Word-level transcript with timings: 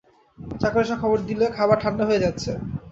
চাকর 0.59 0.81
এসে 0.81 0.95
খবর 1.01 1.17
দিলে 1.27 1.45
খাবার 1.57 1.77
ঠাণ্ডা 1.83 2.03
হয়ে 2.05 2.23
যাচ্ছে। 2.25 2.51